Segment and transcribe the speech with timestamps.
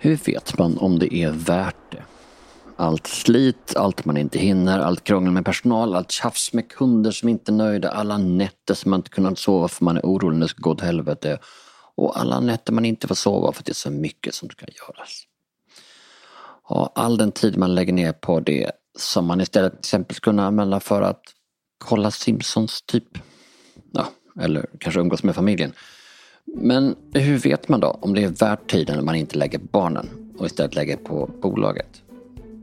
[0.00, 2.02] Hur vet man om det är värt det?
[2.76, 7.28] Allt slit, allt man inte hinner, allt krångel med personal, allt tjafs med kunder som
[7.28, 10.46] inte är nöjda, alla nätter som man inte kunnat sova för man är orolig när
[10.46, 11.38] det ska gå åt helvete
[11.94, 14.66] och alla nätter man inte får sova för att det är så mycket som ska
[14.66, 15.22] göras.
[16.62, 20.32] Och all den tid man lägger ner på det som man istället till exempel skulle
[20.32, 21.22] kunna använda för att
[21.78, 23.18] kolla Simpsons typ.
[23.92, 24.08] Ja,
[24.40, 25.72] eller kanske umgås med familjen.
[26.54, 30.08] Men hur vet man då om det är värt tiden man inte lägger barnen
[30.38, 32.02] och istället lägger på bolaget?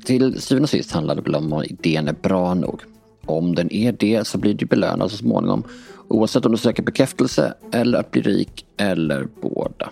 [0.06, 2.82] Till syvende och sist handlar det väl om idén är bra nog.
[3.26, 5.64] Om den är det så blir du belönad så småningom
[6.08, 9.90] oavsett om du söker bekräftelse eller att bli rik eller båda.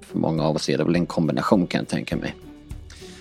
[0.00, 2.34] För många av oss är det väl en kombination kan jag tänka mig.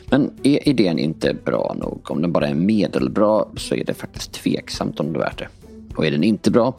[0.05, 4.31] Men är idén inte bra nog, om den bara är medelbra, så är det faktiskt
[4.31, 5.47] tveksamt om det är värt det.
[5.95, 6.77] Och är den inte bra,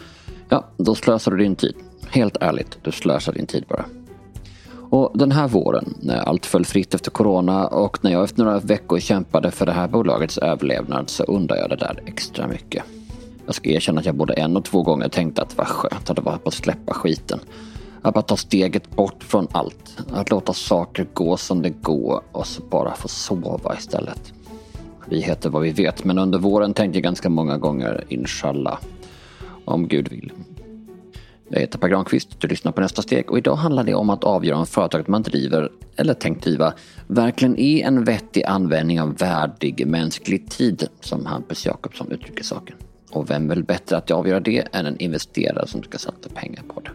[0.49, 1.75] ja, då slösar du din tid.
[2.13, 3.85] Helt ärligt, du slösar din tid bara.
[4.91, 8.59] Och den här våren, när allt föll fritt efter corona och när jag efter några
[8.59, 12.85] veckor kämpade för det här bolagets överlevnad så undrar jag det där extra mycket.
[13.47, 16.17] Jag ska erkänna att jag både en och två gånger tänkte att vad skönt att
[16.17, 17.41] det var att släppa skiten.
[18.03, 19.97] Att bara ta steget bort från allt.
[20.11, 24.33] Att låta saker gå som det går och så bara få sova istället.
[25.09, 28.79] Vi heter vad vi vet, men under våren tänkte jag ganska många gånger inshallah.
[29.65, 30.33] Om Gud vill.
[31.55, 34.25] Jag heter Per Granqvist, du lyssnar på Nästa steg och idag handlar det om att
[34.25, 36.75] avgöra om företaget man driver, eller tänkt driva,
[37.07, 42.77] verkligen är en vettig användning av värdig mänsklig tid, som Hampus Jakobsson uttrycker saken.
[43.11, 46.81] Och vem vill bättre att avgöra det än en investerare som ska satsa pengar på
[46.81, 46.91] det.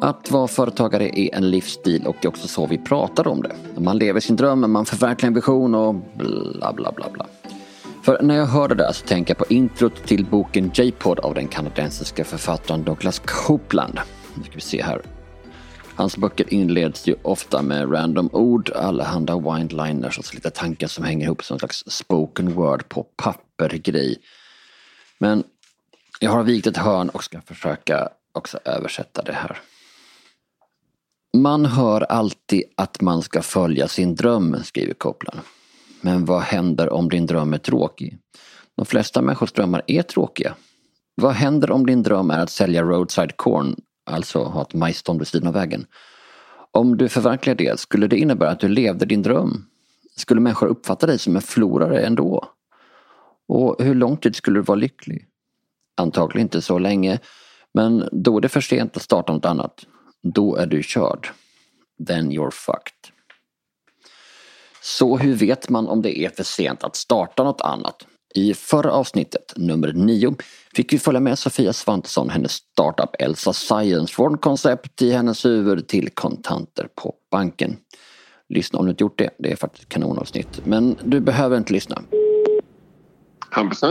[0.00, 3.80] Att vara företagare är en livsstil och det är också så vi pratar om det.
[3.80, 7.26] Man lever sin dröm, man förverkligar en vision och bla bla bla bla.
[8.02, 11.34] För när jag hör det där så tänker jag på introt till boken J-pod av
[11.34, 14.00] den kanadensiska författaren Douglas Copeland.
[14.34, 15.02] Nu ska vi se här.
[15.94, 21.04] Hans böcker inleds ju ofta med random ord, allehanda windliners och så lite tankar som
[21.04, 24.16] hänger ihop som en slags spoken word på papper-grej.
[25.18, 25.44] Men
[26.20, 29.58] jag har vikt ett hörn och ska försöka också översätta det här.
[31.42, 35.40] Man hör alltid att man ska följa sin dröm, skriver Copeland.
[36.00, 38.18] Men vad händer om din dröm är tråkig?
[38.76, 40.54] De flesta människors drömmar är tråkiga.
[41.14, 43.76] Vad händer om din dröm är att sälja roadside corn,
[44.10, 45.86] alltså ha ett majsstånd vid sidan av vägen?
[46.70, 49.64] Om du förverkligar det, skulle det innebära att du levde din dröm?
[50.16, 52.44] Skulle människor uppfatta dig som en förlorare ändå?
[53.48, 55.26] Och hur lång tid skulle du vara lycklig?
[55.96, 57.18] Antagligen inte så länge,
[57.74, 59.86] men då är det för sent att starta något annat.
[60.22, 61.28] Då är du körd.
[62.06, 63.12] Then you're fucked.
[64.82, 68.06] Så hur vet man om det är för sent att starta något annat?
[68.34, 70.34] I förra avsnittet, nummer 9,
[70.74, 75.88] fick vi följa med Sofia Svantesson, hennes startup Elsa Science, från koncept i hennes huvud
[75.88, 77.76] till kontanter på banken.
[78.48, 80.66] Lyssna om du inte gjort det, det är faktiskt ett kanonavsnitt.
[80.66, 82.02] Men du behöver inte lyssna.
[83.50, 83.82] Hampus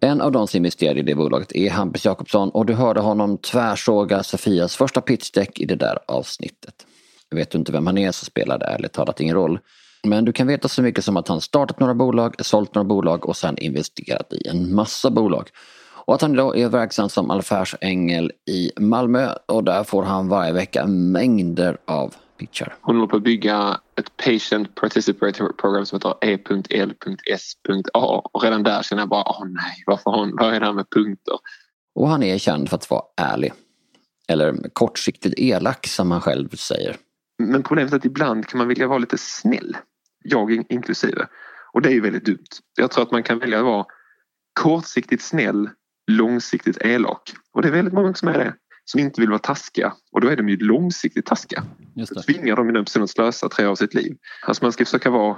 [0.00, 3.38] en av de som investerade i det bolaget är Hampus Jakobsson och du hörde honom
[3.38, 6.86] tvärsåga Sofias första pitchdeck i det där avsnittet.
[7.30, 9.58] Vet du inte vem han är så spelar det ärligt talat ingen roll.
[10.02, 13.28] Men du kan veta så mycket som att han startat några bolag, sålt några bolag
[13.28, 15.48] och sen investerat i en massa bolag.
[16.10, 20.52] Och att han idag är verksam som affärsängel i Malmö och där får han varje
[20.52, 22.74] vecka mängder av pitchar.
[22.80, 26.14] Hon håller på att bygga ett Patient Participatory Program som heter
[26.70, 30.72] E.L.S.A och redan där känner jag bara, åh nej, varför hon, vad är det här
[30.72, 31.38] med punkter?
[31.94, 33.52] Och han är känd för att vara ärlig.
[34.28, 36.96] Eller kortsiktigt elak som han själv säger.
[37.38, 39.76] Men problemet är att ibland kan man vilja vara lite snäll.
[40.24, 41.26] Jag inklusive.
[41.72, 42.48] Och det är ju väldigt dumt.
[42.76, 43.86] Jag tror att man kan välja att vara
[44.60, 45.70] kortsiktigt snäll,
[46.10, 47.32] långsiktigt elak.
[47.52, 48.54] Och det är väldigt många som är det
[48.90, 51.64] som inte vill vara taskiga och då är de ju långsiktigt taskiga.
[51.96, 52.22] Just det.
[52.22, 54.16] tvingar de den personen att slösa tre av sitt liv.
[54.46, 55.36] Alltså man ska försöka vara,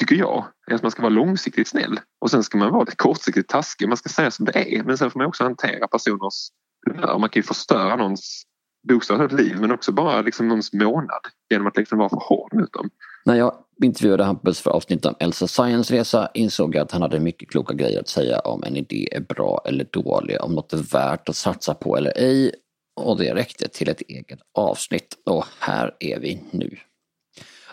[0.00, 3.88] tycker jag, att man ska vara långsiktigt snäll och sen ska man vara kortsiktigt taskig.
[3.88, 6.48] Man ska säga som det är men sen får man också hantera personers
[6.86, 7.18] humör.
[7.18, 8.42] Man kan ju förstöra någons
[8.88, 11.20] bokstavligt liv men också bara liksom någons månad
[11.50, 12.90] genom att liksom vara för hård mot dem.
[13.24, 17.20] När jag intervjuade Hampus för avsnittet om Elsa Science resa insåg jag att han hade
[17.20, 20.92] mycket kloka grejer att säga om en idé är bra eller dålig, om något är
[20.92, 22.52] värt att satsa på eller ej
[22.96, 25.18] och det räckte till ett eget avsnitt.
[25.26, 26.76] Och här är vi nu.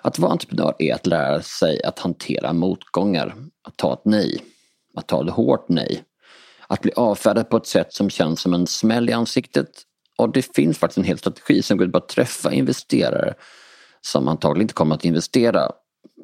[0.02, 4.44] Att vara entreprenör är att lära sig att hantera motgångar, att ta ett nej,
[4.96, 6.04] att ta ett hårt nej,
[6.68, 9.70] att bli avfärdad på ett sätt som känns som en smäll i ansiktet.
[10.18, 13.34] Och det finns faktiskt en hel strategi som går ut på att träffa investerare
[14.02, 15.72] som antagligen inte kommer att investera.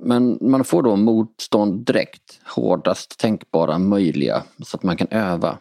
[0.01, 5.57] Men man får då motstånd direkt, hårdast tänkbara möjliga, så att man kan öva.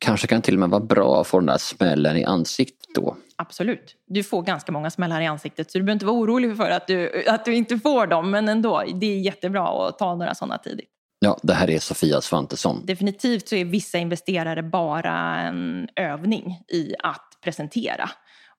[0.00, 3.16] Kanske kan till och med vara bra att få den där smällen i ansiktet då.
[3.36, 3.96] Absolut.
[4.06, 6.86] Du får ganska många smällar i ansiktet så du behöver inte vara orolig för att
[6.86, 8.30] du, att du inte får dem.
[8.30, 10.88] Men ändå, det är jättebra att ta några sådana tidigt.
[11.18, 12.86] Ja, det här är Sofia Svantesson.
[12.86, 18.10] Definitivt så är vissa investerare bara en övning i att presentera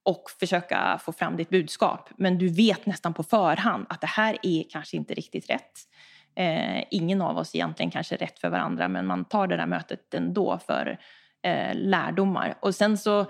[0.04, 2.10] och försöka få fram ditt budskap.
[2.18, 5.72] Men du vet nästan på förhand att det här är kanske inte riktigt rätt.
[6.36, 9.66] Eh, ingen av oss egentligen kanske är rätt för varandra men man tar det där
[9.66, 11.00] mötet ändå för
[11.44, 12.58] eh, lärdomar.
[12.60, 13.26] Och sen så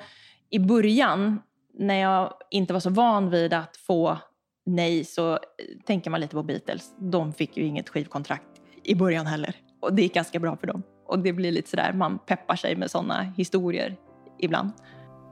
[0.50, 1.42] i början
[1.74, 4.18] när jag inte var så van vid att få
[4.66, 5.40] nej så eh,
[5.86, 6.92] tänker man lite på Beatles.
[7.00, 9.56] De fick ju inget skivkontrakt i början heller.
[9.82, 10.84] Och det gick ganska bra för dem.
[11.08, 13.98] Och det blir lite sådär, man peppar sig med sådana historier
[14.40, 14.72] ibland.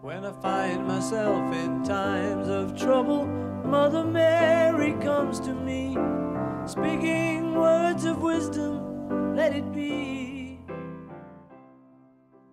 [0.03, 3.25] When I find myself in times of trouble
[3.65, 5.97] Mother Mary comes to me
[6.69, 10.18] Speaking words of wisdom, let it be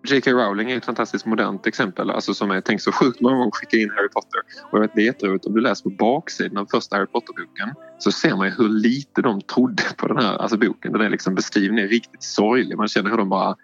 [0.09, 0.31] J.K.
[0.31, 3.77] Rowling är ett fantastiskt modernt exempel alltså som är tänkt så sjukt många gånger skicka
[3.77, 4.41] in Harry Potter.
[4.71, 7.73] Och jag vet, det är jätteroligt om du läser på baksidan av första Harry Potter-boken
[7.97, 10.91] så ser man ju hur lite de trodde på den här alltså boken.
[10.91, 12.77] Den är liksom beskriven är riktigt sorglig.
[12.77, 13.55] Man känner hur de bara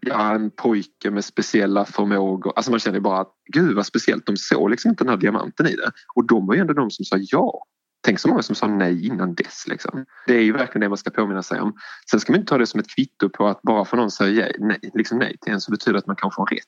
[0.00, 2.52] ja, en pojke med speciella förmågor.
[2.56, 4.26] Alltså man känner bara att gud vad speciellt.
[4.26, 5.90] De såg liksom inte den här diamanten i det.
[6.14, 7.64] Och de var ju ändå de som sa ja.
[8.00, 9.64] Tänk så många som sa nej innan dess.
[9.66, 10.04] Liksom.
[10.26, 11.74] Det är ju verkligen det man ska påminna sig om.
[12.10, 14.56] Sen ska man inte ta det som ett kvitto på att bara för någon säger
[14.58, 16.62] nej, liksom nej till en så betyder det att man kanske har rätt.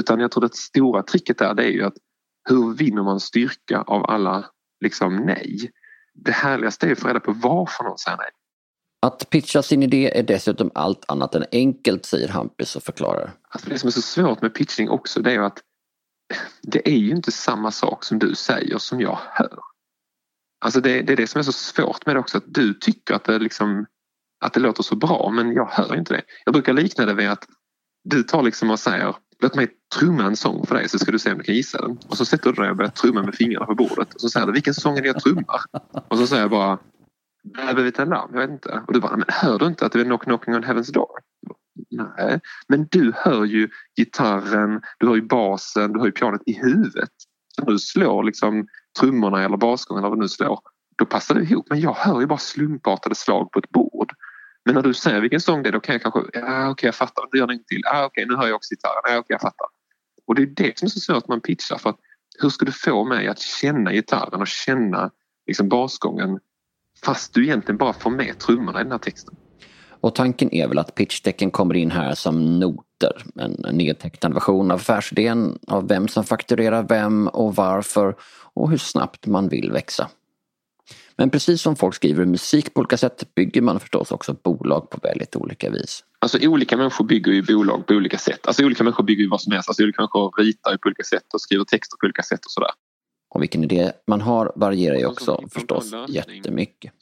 [0.00, 1.94] Utan jag tror att det stora tricket där det är ju att
[2.48, 4.44] hur vinner man styrka av alla
[4.80, 5.70] liksom nej?
[6.14, 8.30] Det härligaste är att få reda på varför någon säger nej.
[9.02, 13.30] Att pitcha sin idé är dessutom allt annat än enkelt, säger Hampus och förklarar.
[13.48, 15.62] Alltså det som är så svårt med pitchning också det är att
[16.62, 19.58] det är ju inte samma sak som du säger som jag hör.
[20.60, 23.14] Alltså det, det är det som är så svårt med det också, att du tycker
[23.14, 23.86] att det, liksom,
[24.44, 26.22] att det låter så bra men jag hör inte det.
[26.44, 27.46] Jag brukar likna det vid att
[28.04, 29.68] du tar liksom och säger låt mig
[29.98, 31.98] trumma en sång för dig så ska du se om du kan gissa den.
[32.08, 34.46] Och så sätter du dig och börjar trumma med fingrarna på bordet och så säger
[34.46, 35.60] du vilken sång är det jag trummar?
[36.08, 36.78] Och så säger jag bara
[37.54, 38.30] Behöver vi ta larm?
[38.32, 38.82] Jag vet inte.
[38.86, 41.18] Och du bara, men hör du inte att det är knock knocking on heaven's door?
[41.90, 46.52] Nej, men du hör ju gitarren, du hör ju basen, du hör ju pianot i
[46.52, 47.10] huvudet.
[47.58, 48.66] Så när du slår liksom
[49.00, 50.60] trummorna eller basgången eller vad du nu slår,
[50.98, 51.66] då passar det ihop.
[51.70, 54.12] Men jag hör ju bara slumpartade slag på ett bord.
[54.64, 56.88] Men när du säger vilken sång det är då kan jag kanske, ja okej okay,
[56.88, 57.82] jag fattar, du gör det till.
[57.86, 59.66] Ah, okej okay, nu hör jag också gitarren, ja okej okay, jag fattar.
[60.26, 61.98] Och det är det som är så svårt att man pitchar för att
[62.40, 65.10] hur ska du få mig att känna gitarren och känna
[65.46, 66.38] liksom basgången
[67.04, 69.34] Fast du egentligen bara får med trummorna i den här texten.
[70.00, 73.22] Och tanken är väl att pitchdecken kommer in här som noter.
[73.40, 78.14] En nedtecknad version av affärsidén, av vem som fakturerar vem och varför
[78.54, 80.08] och hur snabbt man vill växa.
[81.16, 84.98] Men precis som folk skriver musik på olika sätt bygger man förstås också bolag på
[85.02, 86.04] väldigt olika vis.
[86.18, 88.46] Alltså olika människor bygger ju bolag på olika sätt.
[88.46, 89.68] Alltså olika människor bygger ju vad som helst.
[89.68, 92.50] Alltså olika människor ritar ju på olika sätt och skriver texter på olika sätt och
[92.50, 92.70] sådär.
[93.30, 96.92] Och vilken idé man har varierar ju också förstås jättemycket.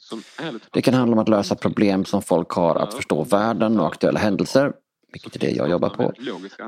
[0.71, 4.19] Det kan handla om att lösa problem som folk har att förstå världen och aktuella
[4.19, 4.73] händelser,
[5.11, 6.13] vilket är det jag jobbar på.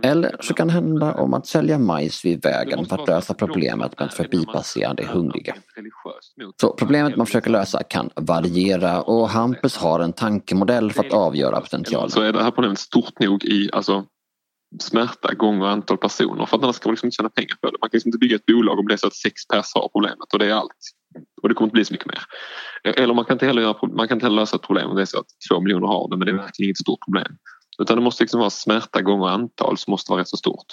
[0.04, 4.00] Eller så kan det handla om att sälja majs vid vägen för att lösa problemet
[4.00, 5.56] med att förbipasserande är hungriga.
[6.62, 11.62] Så problemet man försöker lösa kan variera och Hampus har en tankemodell för att avgöra
[11.62, 12.10] potentialen.
[12.10, 14.06] Så är det här problemet stort nog i alltså
[14.80, 17.78] smärta gånger antal personer för att annars ska man liksom inte tjäna pengar på det.
[17.82, 19.90] Man kan liksom inte bygga ett bolag om det är så att sex pers har
[19.94, 20.82] problemet och det är allt.
[21.42, 22.22] Och det kommer inte bli så mycket mer.
[22.84, 25.02] Eller man kan inte heller, göra, man kan inte heller lösa ett problem om det
[25.02, 27.38] är så att två miljoner har det men det är verkligen inget stort problem.
[27.82, 30.66] Utan det måste liksom vara smärta gånger antal som måste vara rätt så stort.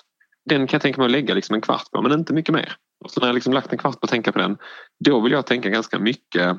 [0.50, 2.76] Den kan jag tänka mig att lägga liksom en kvart på men inte mycket mer.
[3.04, 4.56] Och så när jag liksom lagt en kvart på att tänka på den
[5.04, 6.56] då vill jag tänka ganska mycket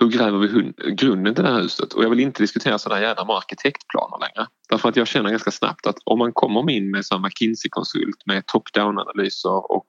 [0.00, 1.92] hur gräver vi grunden till det här huset?
[1.92, 4.48] Och jag vill inte diskutera sådana jävla med arkitektplaner längre.
[4.68, 8.44] Därför att jag känner ganska snabbt att om man kommer in med en McKinsey-konsult med
[8.46, 9.84] top-down analyser och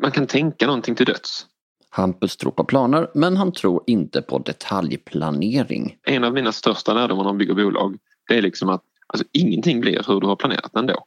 [0.00, 1.46] man kan tänka någonting till döds.
[1.90, 5.96] Hampus tror på planer men han tror inte på detaljplanering.
[6.02, 7.98] En av mina största lärdomar när man bygger bolag
[8.28, 11.04] det är liksom att alltså, ingenting blir hur du har planerat ändå.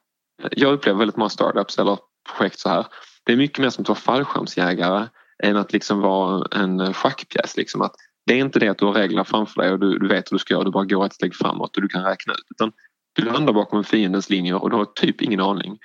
[0.52, 1.98] Jag upplever väldigt många startups eller
[2.30, 2.86] projekt så här.
[3.24, 5.08] Det är mycket mer som att vara fallskärmsjägare
[5.44, 7.58] än att liksom vara en schackpjäs.
[7.58, 7.96] Liksom att
[8.30, 10.40] det är inte det att du har regler framför dig och du, du vet vad
[10.40, 12.46] du ska göra, du bara går ett steg framåt och du kan räkna ut.
[12.50, 12.72] Utan
[13.14, 15.78] du landar bakom fiendens linjer och du har typ ingen aning.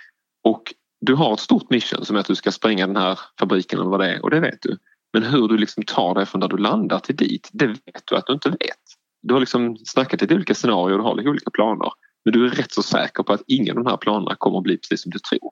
[0.44, 3.78] Och du har ett stort mission som är att du ska spränga den här fabriken
[3.78, 4.78] eller vad det är och det vet du.
[5.12, 8.16] Men hur du liksom tar dig från där du landar till dit, det vet du
[8.16, 8.84] att du inte vet.
[9.22, 11.92] Du har liksom snackat lite olika scenarier, du har lite olika planer.
[12.24, 14.64] Men du är rätt så säker på att ingen av de här planerna kommer att
[14.64, 15.50] bli precis som du tror.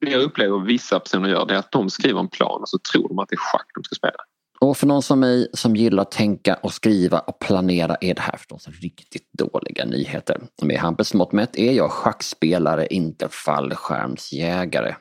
[0.00, 2.78] Det jag upplever vissa personer gör det är att de skriver en plan och så
[2.92, 4.18] tror de att det är schack de ska spela.
[4.60, 8.20] Och för någon som mig som gillar att tänka och skriva och planera är det
[8.20, 10.40] här förstås riktigt dåliga nyheter.
[10.62, 14.94] Med Hampus mått mätt är jag schackspelare, inte fallskärmsjägare.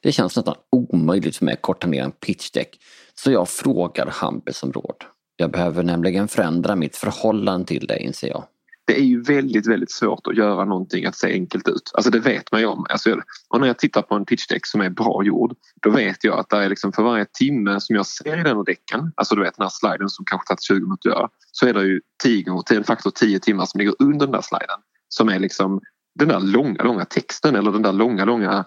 [0.00, 2.78] Det känns nästan omöjligt för mig att korta ner en pitchdeck.
[3.14, 5.04] Så jag frågar Hampus om råd.
[5.36, 8.44] Jag behöver nämligen förändra mitt förhållande till det inser jag
[8.84, 11.90] det är ju väldigt, väldigt svårt att göra någonting att se enkelt ut.
[11.94, 12.86] Alltså det vet man ju om.
[12.88, 16.38] Alltså, och när jag tittar på en pitchdeck som är bra gjord då vet jag
[16.38, 19.42] att det är liksom för varje timme som jag ser i den däcken, alltså du
[19.42, 22.00] vet den här sliden som kanske tagit 20 minuter att göra, så är det ju
[22.22, 24.78] 10 en faktor 10 timmar som ligger under den där sliden.
[25.08, 25.80] Som är liksom
[26.14, 28.64] den där långa, långa texten eller den där långa, långa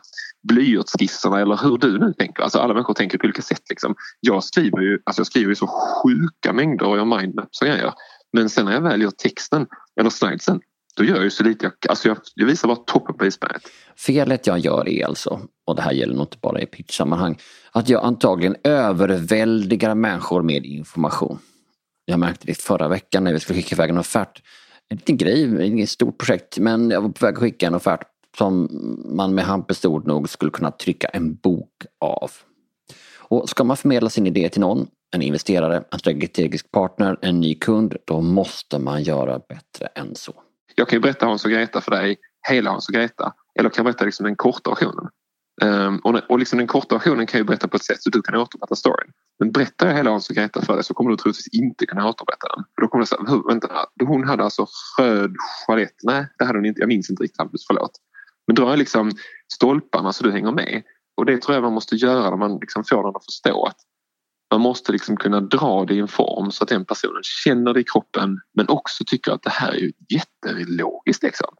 [0.48, 2.43] blyertsskisserna eller hur du nu tänker.
[2.43, 3.62] Alltså alla människor tänker på olika sätt.
[3.69, 3.95] Liksom.
[4.19, 7.93] Jag skriver ju alltså jag skriver ju så sjuka mängder och jag mindmaps och grejer.
[8.36, 9.68] Men sen när jag väl gör texten
[10.00, 10.62] eller slidesen
[10.96, 13.62] då gör jag ju så lite jag, alltså jag, jag visar bara toppen på isberget.
[13.98, 17.38] Felet jag gör är alltså, och det här gäller nog inte bara i pitchsammanhang,
[17.72, 21.39] att jag antagligen överväldigar människor med information.
[22.06, 24.42] Jag märkte det förra veckan när vi skulle skicka iväg en offert.
[24.89, 28.04] En liten grej, inget stort projekt, men jag var på väg att skicka en offert
[28.38, 28.70] som
[29.06, 32.32] man med Hampus ord nog skulle kunna trycka en bok av.
[33.18, 37.55] Och ska man förmedla sin idé till någon en investerare, en strategisk partner, en ny
[37.55, 40.34] kund, då måste man göra bättre än så.
[40.75, 42.17] Jag kan ju berätta Hans och Greta för dig,
[42.50, 45.10] hela Hans och Greta, eller kan berätta liksom den korta versionen.
[45.62, 48.22] Um, och, och liksom den korta versionen kan jag berätta på ett sätt så du
[48.22, 49.12] kan återberätta storyn.
[49.39, 52.10] Men berättar jag hela Hans och Greta för dig så kommer du troligtvis inte kunna
[52.10, 52.63] återberätta den.
[52.75, 53.67] För då kommer du säga, vänta,
[54.05, 54.67] hon hade alltså
[55.00, 55.36] röd
[55.67, 57.91] sjalett, nej det hade hon inte, jag minns inte riktigt Hampus, förlåt.
[58.48, 59.12] Men drar jag liksom
[59.53, 60.84] stolparna så du hänger med
[61.17, 63.77] och det tror jag man måste göra när man liksom får den att förstå att
[64.52, 67.80] man måste liksom kunna dra det i en form så att den personen känner det
[67.80, 71.24] i kroppen men också tycker att det här är ju jättelogiskt.
[71.24, 71.56] Liksom.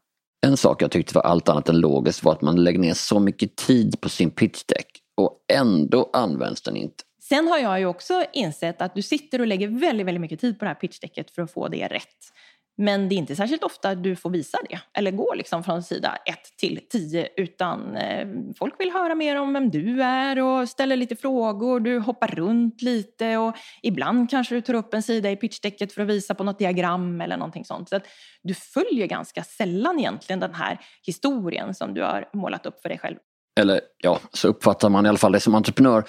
[0.46, 3.18] En sak jag tyckte var allt annat än logiskt var att man lägger ner så
[3.18, 7.04] mycket tid på sin pitchdeck och ändå används den inte.
[7.28, 10.58] Sen har jag ju också insett att du sitter och lägger väldigt, väldigt mycket tid
[10.58, 12.32] på det här pitchdecket för att få det rätt.
[12.78, 16.18] Men det är inte särskilt ofta du får visa det eller gå liksom från sida
[16.26, 18.28] 1 till 10 utan eh,
[18.58, 21.80] folk vill höra mer om vem du är och ställer lite frågor.
[21.80, 26.02] Du hoppar runt lite och ibland kanske du tar upp en sida i pitchdecket för
[26.02, 27.88] att visa på något diagram eller någonting sånt.
[27.88, 28.06] Så att
[28.42, 32.98] du följer ganska sällan egentligen den här historien som du har målat upp för dig
[32.98, 33.16] själv.
[33.60, 36.04] Eller ja, så uppfattar man i alla fall det som entreprenör.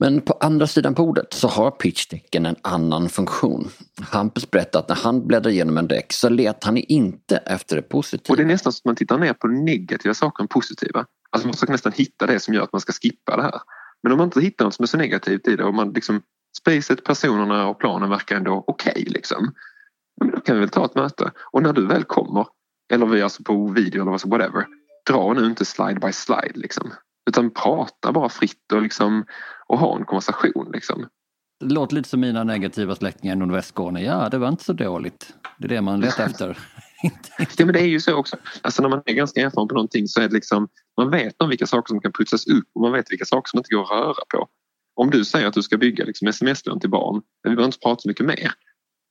[0.00, 3.68] Men på andra sidan bordet så har pitchdecken en annan funktion.
[4.00, 7.82] Hampus berättar att när han bläddrar igenom en däck så letar han inte efter det
[7.82, 8.32] positiva.
[8.32, 11.06] Och det är nästan så att man tittar ner på negativa saker än positiva.
[11.30, 13.60] Alltså man försöker nästan hitta det som gör att man ska skippa det här.
[14.02, 16.22] Men om man inte hittar något som är så negativt i det och man liksom
[16.58, 19.54] spacet, personerna och planen verkar ändå okej okay, liksom.
[20.20, 21.30] Men då kan vi väl ta ett möte.
[21.52, 22.46] Och när du väl kommer,
[22.92, 24.66] eller vi alltså på video eller whatever,
[25.10, 26.92] dra nu inte slide by slide liksom.
[27.28, 29.24] Utan prata bara fritt och, liksom,
[29.66, 30.70] och ha en konversation.
[30.72, 31.08] Liksom.
[31.60, 34.02] Det låter lite som mina negativa släktingar i nordvästskåne.
[34.02, 35.34] Ja, det var inte så dåligt.
[35.58, 36.58] Det är det man letar efter.
[37.56, 38.36] ja, men det är ju så också.
[38.62, 41.48] Alltså när man är ganska erfaren på någonting så är det liksom man vet om
[41.48, 43.90] vilka saker som kan putsas upp och man vet vilka saker som inte går att
[43.90, 44.48] röra på.
[44.94, 47.78] Om du säger att du ska bygga liksom sms-lån till barn, men vi behöver inte
[47.78, 48.52] prata så mycket mer.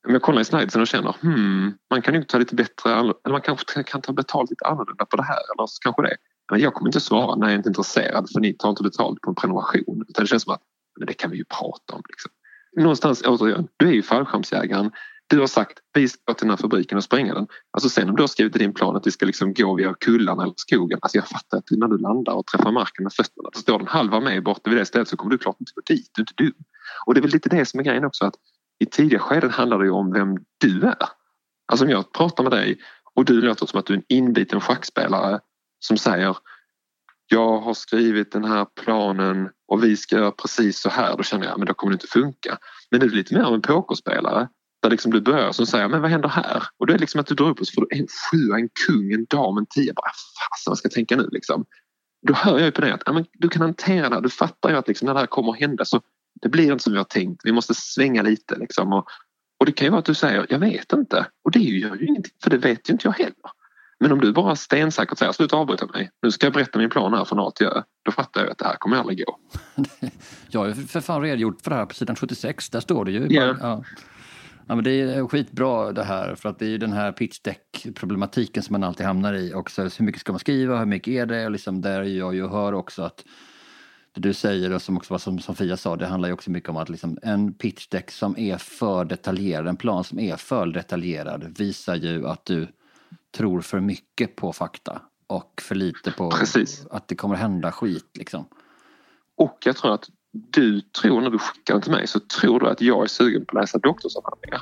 [0.08, 3.14] Om jag kollar i slidesen och känner hmm, man kan ju ta lite bättre, eller
[3.30, 6.18] man kanske kan ta betalt lite annorlunda på det här eller så kanske det.
[6.52, 9.22] Men jag kommer inte svara när jag är inte intresserad för ni tar inte betalt
[9.22, 10.06] på en prenumeration.
[10.10, 10.62] Utan det känns som att
[11.00, 12.02] men det kan vi ju prata om.
[12.10, 12.32] Liksom.
[12.78, 14.92] Någonstans återigen, du är ju fallskärmsjägaren.
[15.28, 17.48] Du har sagt vi ska till den här fabriken och spränga den.
[17.72, 19.94] Alltså sen om du har skrivit i din plan att vi ska liksom gå via
[19.94, 21.00] kullarna eller skogen.
[21.02, 23.88] Alltså jag fattar att när du landar och träffar marken med fötterna så står den
[23.88, 26.10] halva med borta vid det stället så kommer du klart inte gå dit.
[26.14, 26.64] Du är inte dum.
[27.06, 28.36] Och det är väl lite det som är grejen också att
[28.80, 31.10] i tidiga skeden handlar det ju om vem du är.
[31.72, 32.80] Alltså om jag pratar med dig
[33.14, 35.40] och du låter som att du är en inbiten schackspelare
[35.80, 36.36] som säger
[37.32, 41.18] jag har skrivit den här planen och vi ska göra precis så här.
[41.18, 42.58] Då känner jag att då kommer det inte funka.
[42.92, 44.48] Men det är lite mer av en pokerspelare
[44.82, 46.64] där liksom du börjar som säger men vad händer här?
[46.78, 48.70] Och det är liksom att du drar upp och så får du en sjua, en
[48.88, 49.94] kung, en dam, en tia.
[49.94, 51.66] Bara fasen vad ska jag tänka nu liksom?
[52.28, 54.22] Då hör jag ju på det att ja, men du kan hantera det.
[54.22, 56.02] Du fattar ju att liksom, när det här kommer att hända så
[56.42, 57.42] det blir inte som vi har tänkt.
[57.44, 58.94] Vi måste svänga lite liksom.
[58.94, 59.06] Och,
[59.60, 61.26] och det kan ju vara att du säger jag vet inte.
[61.44, 63.52] Och det gör ju ingenting för det vet ju inte jag heller.
[64.00, 66.12] Men om du bara stensäkert säger sluta avbryta mig.
[66.22, 67.82] Nu ska jag berätta min plan här från A till Ö.
[68.06, 69.40] Då fattar jag att det här kommer aldrig gå.
[70.50, 72.70] jag har ju för fan redogjort för det här på sidan 76.
[72.70, 73.28] Där står det ju.
[73.32, 73.58] Yeah.
[73.62, 73.84] Ja.
[74.68, 77.88] Ja, men det är skitbra det här för att det är ju den här pitchdeck
[77.96, 79.82] problematiken som man alltid hamnar i också.
[79.82, 81.46] Hur mycket ska man skriva, hur mycket är det?
[81.46, 83.26] Och liksom där jag ju hör också att
[84.14, 86.52] det du säger och som också var som, som Fia sa, det handlar ju också
[86.52, 90.68] mycket om att liksom en pitchdeck som är för detaljerad, en plan som är för
[90.68, 92.68] detaljerad visar ju att du
[93.38, 96.86] tror för mycket på fakta och för lite på Precis.
[96.92, 98.10] att det kommer hända skit.
[98.18, 98.46] Liksom.
[99.38, 102.70] Och jag tror att du tror när du skickar den till mig så tror du
[102.70, 104.62] att jag är sugen på att läsa doktorsavhandlingar.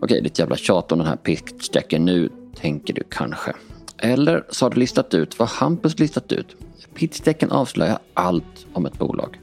[0.00, 3.52] Okej, ditt jävla tjat om den här pitchdecken nu, tänker du kanske.
[3.98, 6.56] Eller så har du listat ut vad Hampus listat ut.
[6.94, 9.40] Pitchdecken avslöjar allt om ett bolag.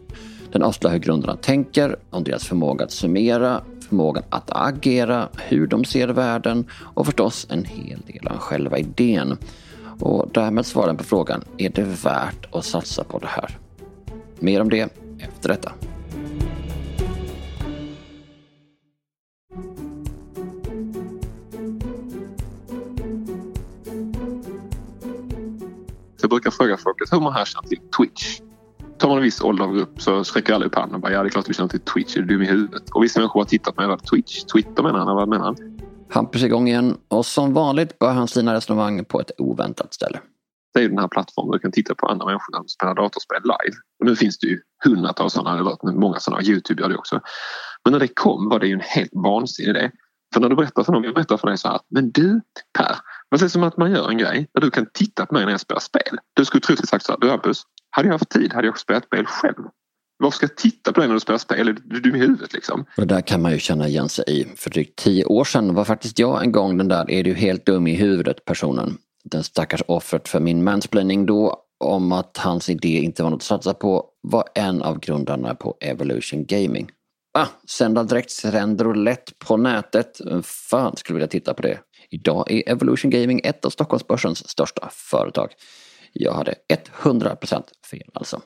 [0.52, 5.86] Den avslöjar hur grundarna tänker, om deras förmåga att summera, förmågan att agera, hur de
[5.86, 9.38] ser världen och förstås en hel del om själva idén.
[10.00, 13.58] Och därmed svaren på frågan, är det värt att satsa på det här?
[14.40, 14.90] Mer om det
[15.20, 15.72] efter detta.
[26.22, 28.40] Jag brukar fråga folket hur man här känner till Twitch.
[28.98, 31.30] Tar man en viss åldergrupp så sträcker alla upp handen och bara ja det är
[31.30, 32.90] klart vi känner till Twitch, är du dum i huvudet?
[32.90, 35.56] Och vissa människor har tittat med Twitch, Twitter menar han, vad menar han?
[36.10, 40.20] Hampus igång igen och som vanligt börjar han sina resonemang på ett oväntat ställe.
[40.74, 43.42] Det är den här plattformen där du kan titta på andra människor som spelar datorspel
[43.44, 43.78] live.
[44.00, 47.20] Och nu finns det ju hundratals sådana, eller många sådana, Youtube gör det också.
[47.84, 49.92] Men när det kom var det ju en helt vansinnig idé.
[50.34, 52.42] För när du berättar för någon, jag berättar för dig så här, men du
[52.78, 52.96] Per,
[53.30, 55.52] vad säger som att man gör en grej där du kan titta på mig när
[55.52, 56.18] jag spelar spel?
[56.34, 57.64] Du skulle troligtvis sagt så här, du Hampus,
[57.96, 59.64] hade jag haft tid hade jag också spelat spel själv.
[60.18, 61.68] Varför ska jag titta på dig när du spelar spel?
[61.68, 62.86] Är du dum i huvudet liksom?
[62.98, 64.46] Och det där kan man ju känna igen sig i.
[64.56, 67.66] För drygt tio år sedan var faktiskt jag en gång den där är du helt
[67.66, 68.98] dum i huvudet personen.
[69.24, 73.44] Den stackars offret för min mansplaining då om att hans idé inte var något att
[73.44, 76.90] satsa på var en av grundarna på Evolution Gaming.
[77.34, 80.22] Ah, sända direktsänder och lätt på nätet.
[80.26, 81.80] Vem fan skulle vilja titta på det?
[82.10, 85.50] Idag är Evolution Gaming ett av Stockholmsbörsens största företag.
[86.20, 86.54] Jag hade
[87.02, 88.42] 100% fel alltså.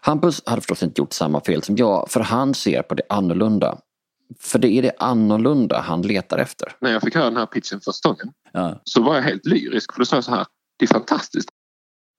[0.00, 3.78] Hampus hade förstås inte gjort samma fel som jag, för han ser på det annorlunda.
[4.40, 6.72] För det är det annorlunda han letar efter.
[6.80, 8.80] När jag fick höra den här pitchen första gången Ja.
[8.84, 10.46] så var jag helt lyrisk för då sa jag så här,
[10.78, 11.48] det är fantastiskt.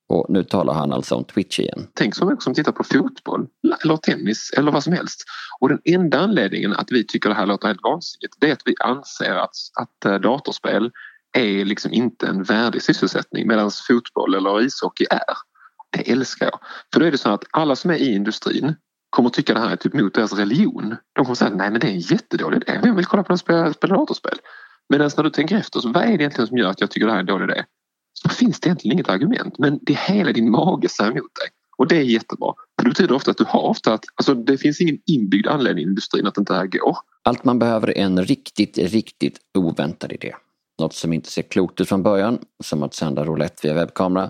[0.10, 1.88] Och nu talar han alltså om Twitch igen.
[1.94, 3.48] Tänk så människor som tittar på fotboll
[3.84, 5.24] eller tennis eller vad som helst.
[5.60, 8.62] Och den enda anledningen att vi tycker det här låter helt vansinnigt det är att
[8.66, 10.92] vi anser att, att eh, datorspel
[11.34, 15.36] är liksom inte en värdig sysselsättning medan fotboll eller ishockey är.
[15.92, 16.60] Det älskar jag.
[16.94, 18.76] För då är det så att alla som är i industrin
[19.10, 20.96] kommer tycka det här är typ mot deras religion.
[21.14, 22.80] De kommer säga nej men det är en jättedålig idé.
[22.84, 24.38] Vem vill kolla på dem spela, spela datorspel?
[24.90, 27.08] Medan när du tänker efter så vad är det egentligen som gör att jag tycker
[27.08, 27.64] det här är en dålig idé?
[28.14, 31.50] Så finns det egentligen inget argument men det är hela din mage säger emot dig.
[31.78, 32.54] Och det är jättebra.
[32.80, 35.86] För det betyder ofta att du har ofta att alltså, det finns ingen inbyggd anledning
[35.86, 36.98] i industrin att det inte här går.
[37.24, 40.34] Allt man behöver är en riktigt, riktigt oväntad idé.
[40.82, 44.30] Något som inte ser klokt ut från början, som att sända roulette via webbkamera.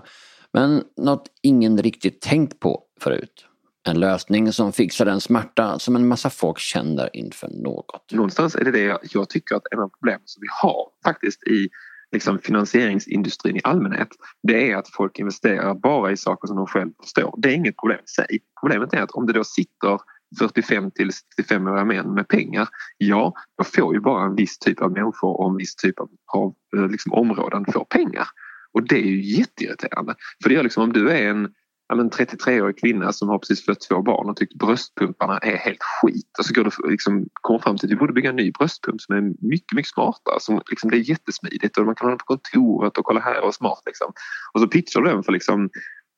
[0.52, 3.46] Men något ingen riktigt tänkt på förut.
[3.88, 8.12] En lösning som fixar den smärta som en massa folk känner inför något.
[8.12, 11.68] Någonstans är det det jag, tycker att en av problemen som vi har faktiskt i
[12.12, 14.08] liksom, finansieringsindustrin i allmänhet
[14.42, 17.34] det är att folk investerar bara i saker som de själva förstår.
[17.38, 18.38] Det är inget problem i sig.
[18.60, 19.98] Problemet är att om det då sitter
[20.38, 22.68] 45 till 65-åriga män med pengar,
[22.98, 26.08] ja då får ju bara en viss typ av människor och en viss typ av,
[26.34, 28.26] av eh, liksom, områden får pengar.
[28.72, 30.14] Och det är ju jätteirriterande.
[30.42, 31.48] För det gör liksom om du är en
[31.88, 36.38] ja, 33-årig kvinna som har precis fött två barn och tycker bröstpumparna är helt skit.
[36.38, 39.00] Och så går du liksom, kommer fram till att vi borde bygga en ny bröstpump
[39.00, 40.40] som är mycket, mycket smartare.
[40.40, 43.44] Som, liksom, det är jättesmidigt och man kan ha den på kontoret och kolla här
[43.44, 43.82] och smart.
[43.86, 44.12] Liksom.
[44.52, 45.70] Och så pitchar du den för liksom,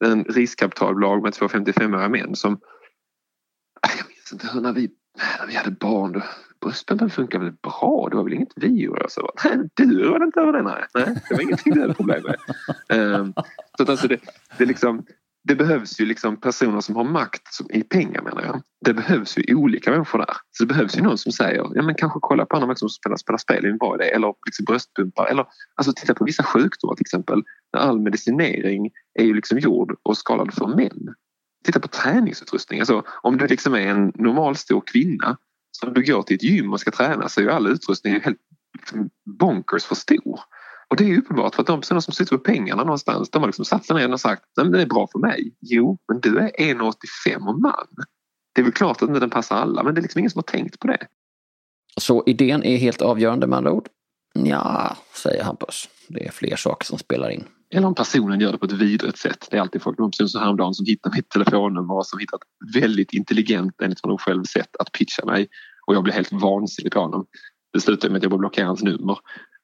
[0.04, 2.58] en riskkapitalbolag med två 55-åriga män som...
[4.32, 4.90] Inte hur när vi,
[5.40, 6.12] när vi hade barn.
[6.12, 6.22] Då,
[6.60, 8.08] bröstpumpen funkar väl bra?
[8.10, 9.02] Det var väl inget vi gjorde?
[9.02, 9.20] Alltså.
[9.20, 10.62] Så, nej, du var inte över det?
[10.62, 12.36] Nej, nej det var ingenting du hade problem med.
[12.98, 13.34] Um,
[13.76, 14.20] så att alltså det,
[14.58, 15.04] det liksom
[15.48, 18.62] det behövs ju liksom personer som har makt som, i pengar menar jag.
[18.84, 20.36] Det behövs ju olika människor där.
[20.50, 22.88] Så det behövs ju någon som säger, ja men kanske kolla på andra människor som
[22.88, 24.04] spelar, spelar spel är en bra idé.
[24.04, 25.26] Eller liksom bröstpumpar.
[25.26, 27.42] Eller alltså titta på vissa sjukdomar till exempel.
[27.76, 31.14] All medicinering är ju liksom gjord och skalad för män.
[31.64, 32.80] Titta på träningsutrustning.
[32.80, 35.36] Alltså om du liksom är en normal stor kvinna
[35.70, 38.38] som du går till ett gym och ska träna så är ju all utrustning helt
[38.78, 40.40] liksom bonkers för stor.
[40.88, 43.48] Och det är uppenbart för att de personer som sitter på pengarna någonstans de har
[43.48, 45.54] liksom satt sig ner och sagt Nej, men det är bra för mig.
[45.60, 47.86] Jo, men du är 1,85 och man.
[48.54, 50.42] Det är väl klart att den passar alla men det är liksom ingen som har
[50.42, 51.06] tänkt på det.
[52.00, 53.88] Så idén är helt avgörande med andra ord?
[54.38, 55.88] Ja, säger Hampus.
[56.08, 57.44] Det är fler saker som spelar in.
[57.74, 59.48] Eller om personen gör det på ett vidrigt sätt.
[59.50, 62.40] Det är alltid folk, någon person som häromdagen som hittar mitt telefonnummer och som hittat
[62.74, 65.48] väldigt intelligent enligt vad de själv sett att pitcha mig.
[65.86, 67.26] Och jag blir helt vansinnig på honom.
[67.72, 69.18] Det slutar med att jag bara blockerar hans nummer.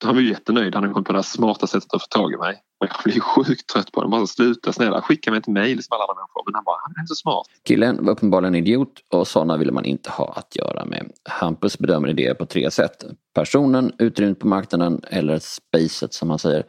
[0.04, 0.74] Han var ju jättenöjd.
[0.74, 2.62] Han hade kommit på det här smarta sättet att få tag i mig.
[2.80, 4.08] Och jag blev sjukt trött på det.
[4.08, 6.42] Bara sluta snälla, skicka mig ett mejl som alla andra människor.
[6.46, 7.46] Men han bara, han är så smart.
[7.64, 11.10] Killen var uppenbarligen en idiot och sådana ville man inte ha att göra med.
[11.28, 13.04] Hampus bedömer idéer på tre sätt.
[13.34, 16.64] Personen, utrymmet på marknaden eller spacet som han säger.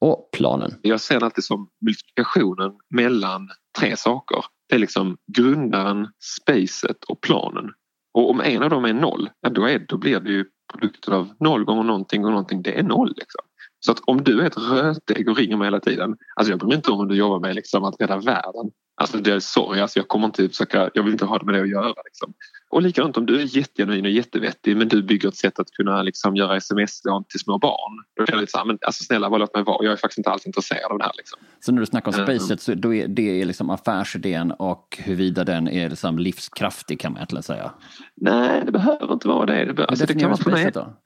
[0.00, 0.74] Och planen.
[0.82, 4.44] Jag ser det alltid som multiplikationen mellan tre saker.
[4.68, 7.70] Det är liksom grundaren, spacet och planen.
[8.14, 11.14] Och om en av dem är noll, ja, då, är, då blir det ju produkten
[11.14, 13.14] av noll gånger någonting och någonting, det är noll.
[13.16, 13.40] Liksom.
[13.80, 16.68] Så att om du är ett rötägg och ringer mig hela tiden, alltså jag bryr
[16.68, 18.70] mig inte om om du jobbar med liksom att rädda världen.
[19.00, 21.54] Alltså det är sorry, alltså jag kommer inte försöka, jag vill inte ha det med
[21.54, 21.94] det att göra.
[22.04, 22.32] Liksom.
[22.70, 26.02] Och likadant om du är jättegenuin och jättevettig men du bygger ett sätt att kunna
[26.02, 28.04] liksom göra sms-lån till små barn.
[28.16, 29.96] Då känner jag lite så här, men alltså snälla bara låt mig vara, jag är
[29.96, 31.12] faktiskt inte alls intresserad av det här.
[31.16, 31.38] Liksom.
[31.60, 35.44] Så när du snackar om spacet, så då är det är liksom affärsidén och huruvida
[35.44, 37.72] den är liksom livskraftig kan man egentligen säga?
[38.16, 39.64] Nej, det behöver inte vara det.
[39.64, 40.70] Det, be- alltså, det kan vara för mig.
[40.74, 40.96] då?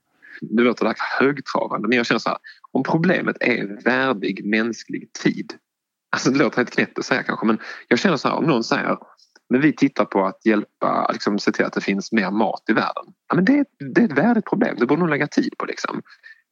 [0.41, 2.37] Det låter högtravande men jag känner så här,
[2.71, 5.53] om problemet är värdig mänsklig tid.
[6.15, 8.63] Alltså det låter helt knäppt att säga kanske men jag känner så här, om någon
[8.63, 8.97] säger
[9.49, 12.73] men vi tittar på att hjälpa, liksom, se till att det finns mer mat i
[12.73, 13.03] världen.
[13.27, 15.65] Ja, men det, det är ett värdigt problem, det borde nog lägga tid på.
[15.65, 16.01] Liksom.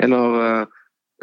[0.03, 0.67] Eller eh,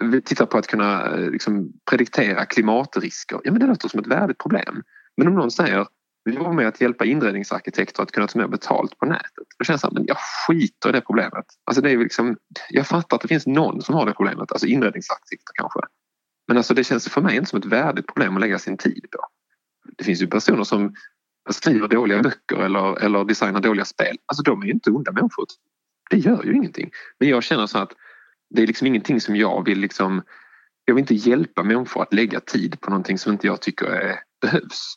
[0.02, 3.40] vi tittar på att kunna eh, liksom, prediktera klimatrisker.
[3.44, 4.82] Ja, men det låter som ett värdigt problem.
[5.16, 5.86] Men om någon säger
[6.24, 9.46] vi jobbar med att hjälpa inredningsarkitekter att kunna ta mer betalt på nätet.
[9.58, 11.44] Då känns det som att jag skiter i det problemet.
[11.64, 12.36] Alltså det är liksom,
[12.70, 15.80] jag fattar att det finns någon som har det problemet, alltså inredningsarkitekter kanske.
[16.50, 19.06] Men alltså det känns för mig inte som ett värdigt problem att lägga sin tid
[19.10, 19.18] på.
[19.98, 20.94] Det finns ju personer som
[21.50, 24.16] skriver dåliga böcker eller, eller designar dåliga spel.
[24.26, 25.46] Alltså de är ju inte onda människor.
[26.10, 26.90] Det gör ju ingenting.
[27.18, 27.92] Men jag känner så att
[28.54, 30.22] det är liksom ingenting som jag vill liksom
[30.84, 34.20] jag vill inte hjälpa människor att lägga tid på någonting som inte jag tycker är,
[34.40, 34.94] behövs.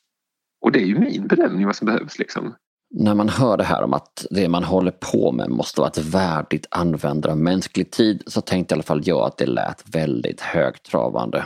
[0.61, 2.19] Och det är ju min bedömning vad som behövs.
[2.19, 2.55] Liksom.
[2.95, 5.97] När man hör det här om att det man håller på med måste vara ett
[5.97, 10.41] värdigt användande av mänsklig tid så tänkte i alla fall jag att det lät väldigt
[10.41, 11.45] högtravande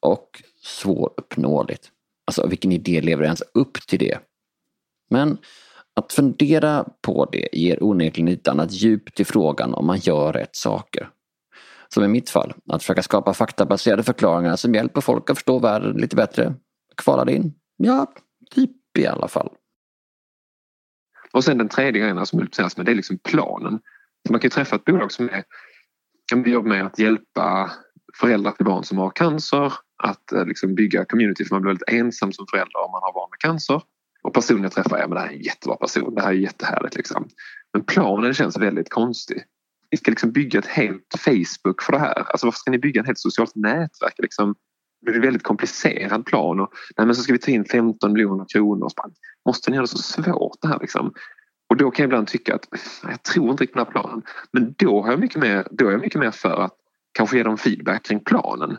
[0.00, 1.90] och svåruppnåeligt.
[2.26, 4.18] Alltså vilken idé lever ens upp till det?
[5.10, 5.38] Men
[5.96, 10.56] att fundera på det ger onekligen ett annat djup till frågan om man gör rätt
[10.56, 11.08] saker.
[11.88, 15.96] Som i mitt fall, att försöka skapa faktabaserade förklaringar som hjälper folk att förstå världen
[15.96, 16.54] lite bättre.
[16.96, 17.54] Kvalade in?
[17.76, 18.12] Ja,
[18.54, 19.50] typ i alla fall.
[21.34, 23.80] Och sen den tredje grejen som multipliceras med det är liksom planen.
[24.30, 25.44] Man kan träffa ett bolag som är,
[26.30, 27.70] kan jobba med att hjälpa
[28.20, 31.88] föräldrar till barn som har cancer, att eh, liksom bygga community för man blir väldigt
[31.88, 33.82] ensam som förälder om man har barn med cancer.
[34.22, 36.32] Och personen jag träffar, ja men det här är en jättebra person, det här är
[36.32, 37.28] jättehärligt liksom.
[37.72, 39.44] Men planen känns väldigt konstig.
[39.90, 42.18] Ni ska liksom bygga ett helt Facebook för det här.
[42.18, 44.14] Alltså varför ska ni bygga ett helt socialt nätverk?
[44.18, 44.54] Liksom,
[45.06, 48.84] en väldigt komplicerad plan och nej, men så ska vi ta in 15 miljoner kronor.
[48.84, 48.92] Och
[49.46, 51.12] måste ni göra det så svårt det här liksom?
[51.70, 52.68] Och då kan jag ibland tycka att
[53.02, 54.22] jag tror inte riktigt på den här planen.
[54.52, 56.74] Men då, har jag mycket mer, då är jag mycket mer för att
[57.12, 58.76] kanske ge dem feedback kring planen.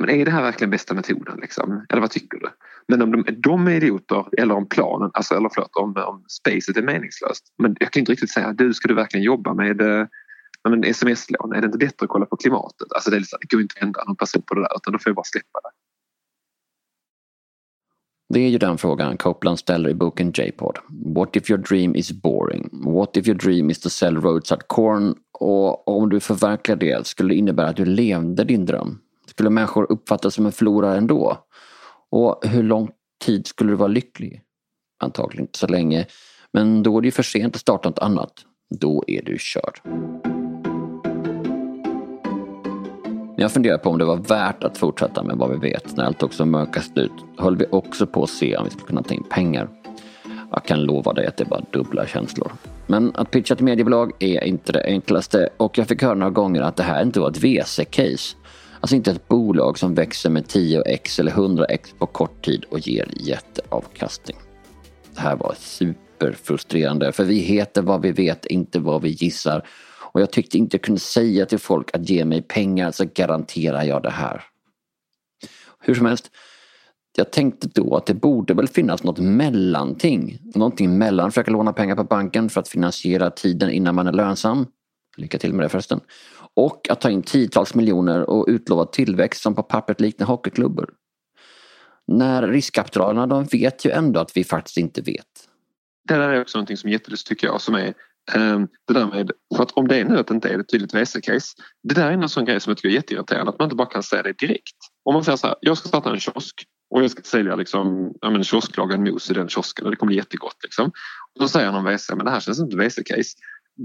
[0.00, 1.38] Men är det här verkligen bästa metoden?
[1.40, 1.86] Liksom?
[1.88, 2.48] Eller vad tycker du?
[2.88, 6.76] Men om de, de är idioter eller om planen, alltså, eller förlåt, om, om spacet
[6.76, 7.44] är meningslöst.
[7.58, 10.06] Men jag kan inte riktigt säga, du ska du verkligen jobba med eh,
[10.68, 12.92] men sms-lån, är det inte bättre att kolla på klimatet?
[12.94, 14.92] Alltså det, är liksom, det går inte att ändra någon person på det där utan
[14.92, 15.70] då får jag bara släppa det.
[18.34, 20.78] Det är ju den frågan Copeland ställer i boken J-pod.
[20.88, 22.70] What if your dream is boring?
[22.72, 25.14] What if your dream is to sell roadside corn?
[25.32, 28.98] Och om du förverkligar det, skulle det innebära att du levde din dröm?
[29.26, 31.38] Skulle människor uppfattas som en förlorare ändå?
[32.10, 32.90] Och hur lång
[33.24, 34.42] tid skulle du vara lycklig?
[34.98, 36.06] Antagligen inte så länge.
[36.52, 38.32] Men då är det ju för sent att starta något annat.
[38.80, 39.80] Då är du körd.
[43.40, 46.22] Jag funderar på om det var värt att fortsätta med vad vi vet när allt
[46.22, 49.24] också mörkast ut höll vi också på att se om vi skulle kunna ta in
[49.30, 49.68] pengar.
[50.50, 52.52] Jag kan lova dig att det var dubbla känslor.
[52.86, 56.62] Men att pitcha till mediebolag är inte det enklaste och jag fick höra några gånger
[56.62, 58.36] att det här inte var ett VC-case.
[58.80, 63.08] Alltså inte ett bolag som växer med 10x eller 100x på kort tid och ger
[63.20, 64.36] jätteavkastning.
[65.14, 69.64] Det här var superfrustrerande för vi heter vad vi vet, inte vad vi gissar
[70.18, 73.82] och jag tyckte inte jag kunde säga till folk att ge mig pengar så garanterar
[73.82, 74.44] jag det här.
[75.80, 76.30] Hur som helst,
[77.16, 80.38] jag tänkte då att det borde väl finnas något mellanting.
[80.54, 84.12] Någonting mellan att försöka låna pengar på banken för att finansiera tiden innan man är
[84.12, 84.66] lönsam.
[85.16, 86.00] Lycka till med det förresten.
[86.54, 90.90] Och att ta in tiotals miljoner och utlova tillväxt som på pappret liknar hockeyklubbor.
[92.06, 95.48] När riskkapitalerna de vet ju ändå att vi faktiskt inte vet.
[96.08, 97.94] Det där är också någonting som är jättelustigt tycker jag som är
[98.34, 100.68] Ehm, det där med, för att om det är nu att det inte är ett
[100.68, 101.54] tydligt VC-case.
[101.82, 103.88] Det där är en sån grej som jag tycker är jätteirriterande att man inte bara
[103.88, 104.76] kan säga det direkt.
[105.04, 108.12] Om man säger så här, jag ska starta en kiosk och jag ska sälja liksom,
[108.20, 110.56] ja, men kiosklagad mos i den kiosken och det kommer bli jättegott.
[110.62, 110.86] Liksom.
[111.34, 113.36] Och då säger någon VC, men det här känns inte VC-case.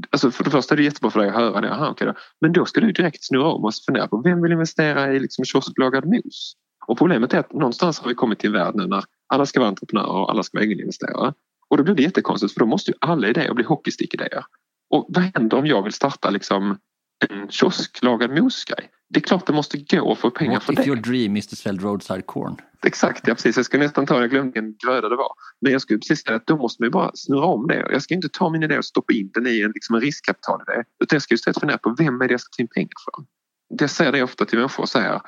[0.10, 1.72] Alltså för det första är det jättebra för dig att höra det.
[1.74, 2.14] Aha, okay då.
[2.42, 5.46] Men då ska du direkt snurra om och fundera på vem vill investera i liksom
[5.46, 6.56] kiosklagad mos?
[6.88, 9.60] Och problemet är att någonstans har vi kommit till en värld nu när alla ska
[9.60, 11.34] vara entreprenörer och alla ska vara egeninvesterare.
[11.68, 14.46] Och då blir det jättekonstigt för då måste ju alla idéer bli hockeystick-idéer.
[14.90, 16.78] Och vad händer om jag vill starta liksom
[17.30, 18.90] en kiosklagad mosgrej?
[19.14, 20.86] det är klart det måste gå att få pengar What för if det.
[20.86, 22.56] your dream is to sell roadside corn?
[22.86, 23.56] Exakt, ja precis.
[23.56, 25.32] Jag ska nästan ta, jag glömde vilken gröda det var.
[25.62, 27.88] Men jag skulle precis säga att då måste man ju bara snurra om det.
[27.92, 30.84] Jag ska inte ta min idé och stoppa in den i en, liksom en riskkapitalidé.
[31.04, 33.26] Utan jag ska istället fundera på vem är det jag ska ta in pengar från.
[33.80, 35.22] Jag säger det ofta till människor så här.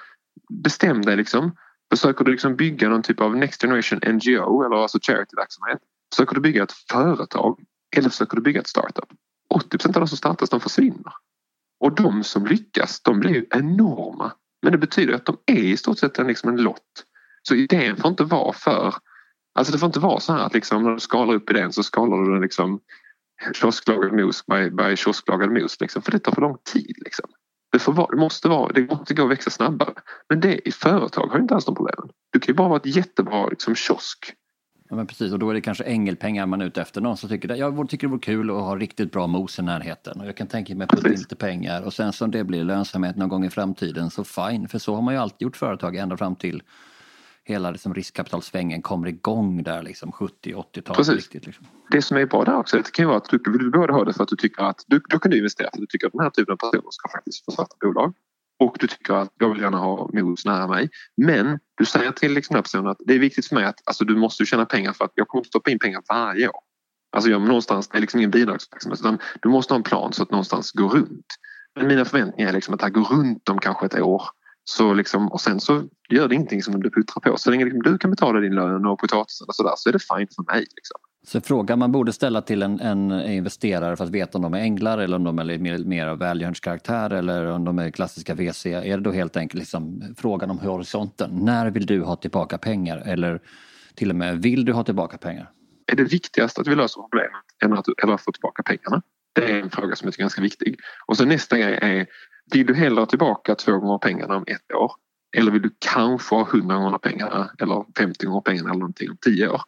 [0.64, 1.56] Bestäm dig liksom.
[1.92, 5.80] Försöker du liksom bygga någon typ av Next Generation NGO eller alltså charity-verksamhet.
[6.14, 7.60] Försöker du bygga ett företag
[7.98, 9.10] eller försöker du bygga ett startup.
[9.50, 11.14] 80 av de som startas de försvinner.
[11.80, 14.32] Och de som lyckas de blir ju enorma.
[14.62, 17.06] Men det betyder att de är i stort sett en, liksom en lott.
[17.42, 18.96] Så idén får inte vara för...
[19.56, 21.84] Alltså det får inte vara så här att liksom när du skalar upp idén så
[21.84, 22.80] skalar du den liksom
[23.54, 25.82] kiosklagad mos by, by kiosklagad mos.
[25.82, 26.96] Liksom, för det tar för lång tid.
[26.98, 27.30] Liksom.
[27.72, 29.94] Det, får vara, det, måste vara, det måste gå att växa snabbare.
[30.30, 32.10] Men det i företag har ju inte alls de problemen.
[32.32, 34.34] Du kan ju bara vara ett jättebra liksom, kiosk.
[34.90, 37.02] Ja, men precis, och då är det kanske ängelpengar man är ute efter.
[37.02, 39.62] Någon som tycker det, jag tycker det vore kul att ha riktigt bra mos i
[39.62, 40.22] närheten.
[40.22, 42.64] Och jag kan tänka mig att putta in lite pengar och sen som det blir
[42.64, 44.68] lönsamhet någon gång i framtiden så fine.
[44.68, 46.64] För så har man ju alltid gjort företag ända fram till
[47.44, 50.98] hela liksom riskkapitalsvängen kommer igång där liksom 70-80-talet.
[50.98, 51.16] Precis.
[51.16, 51.68] Riktigt, liksom.
[51.92, 54.04] Det som är bra där också, det kan ju vara att du vill både ha
[54.06, 56.08] det för att du tycker att du, då kan du investera för att du tycker
[56.08, 58.14] att den här typen av personer ska faktiskt få starta bolag.
[58.60, 60.90] Och du tycker att jag vill gärna ha mos nära mig.
[61.18, 63.82] Men du säger till liksom den här personen att det är viktigt för mig att
[63.86, 66.60] alltså, du måste tjäna pengar för att jag kommer att stoppa in pengar varje år.
[67.12, 70.24] Alltså jag, någonstans, det är liksom ingen bidragsverksamhet utan du måste ha en plan så
[70.24, 71.26] att någonstans går runt.
[71.76, 74.24] Men mina förväntningar är liksom att det här går runt om kanske ett år.
[74.64, 77.38] Så liksom, och sen så gör det ingenting som du puttrar på.
[77.38, 80.00] Så länge liksom du kan betala din lön och potatisen och sådär så är det
[80.00, 80.60] fint för mig.
[80.60, 81.00] Liksom.
[81.28, 84.60] Så frågan man borde ställa till en, en investerare för att veta om de är
[84.60, 88.66] änglar eller om de är mer, mer av välgörenhetskaraktär eller om de är klassiska VC.
[88.66, 91.30] Är det då helt enkelt liksom frågan om horisonten.
[91.34, 92.98] När vill du ha tillbaka pengar?
[92.98, 93.40] Eller
[93.96, 95.52] till och med vill du ha tillbaka pengar?
[95.92, 99.02] Är det viktigast att vi löser problemet än att, eller att få tillbaka pengarna?
[99.34, 100.80] Det är en fråga som jag tycker är ganska viktig.
[101.06, 102.08] Och så nästa grej är,
[102.54, 104.92] vill du hellre ha tillbaka två gånger pengarna om ett år?
[105.38, 109.18] Eller vill du kanske ha hundra gånger pengarna eller 50 gånger pengarna eller någonting om
[109.22, 109.62] tio år?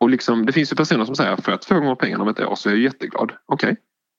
[0.00, 2.40] Och liksom, det finns ju personer som säger för att två gånger pengarna om ett
[2.40, 3.32] år så är jag jätteglad.
[3.46, 3.76] Okej, okay.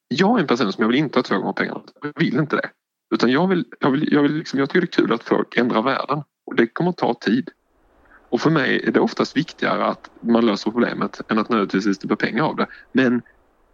[0.08, 1.82] jag är en person som jag vill inte ha två gånger pengarna.
[2.02, 2.70] Jag vill inte det.
[3.14, 5.58] Utan jag, vill, jag, vill, jag, vill liksom, jag tycker det är kul att folk
[5.58, 7.50] ändrar världen och det kommer att ta tid.
[8.30, 12.02] Och för mig är det oftast viktigare att man löser problemet än att nödvändigtvis typ
[12.02, 12.68] det blir pengar av det.
[12.92, 13.22] Men